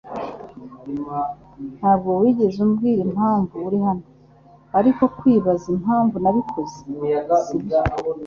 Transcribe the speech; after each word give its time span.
Ntabwo 1.77 2.09
wigeze 2.21 2.57
umbwira 2.65 3.01
impamvu 3.07 3.55
uri 3.67 3.77
hano. 3.85 4.03
Urimo 4.77 5.05
kwibaza 5.17 5.65
impamvu 5.75 6.15
nabikoze, 6.23 6.75
sibyo? 7.43 7.79